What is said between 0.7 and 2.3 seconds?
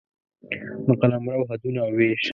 د قلمرو حدونه او وېش